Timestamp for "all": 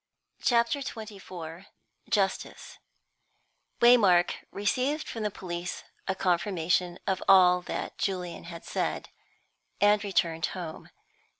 7.29-7.61